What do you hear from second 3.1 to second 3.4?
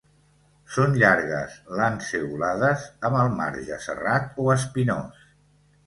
amb el